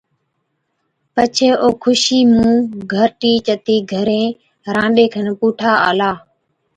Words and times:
پڇي 1.13 1.49
او 1.63 1.69
خوشِي 1.81 2.19
مُون 2.33 2.51
گھَرٽِي 2.93 3.33
چتِي 3.45 3.77
گھرين 3.91 4.31
رانڏي 4.75 5.05
کن 5.13 5.27
پُوٺا 5.39 5.71
آلا، 5.89 6.11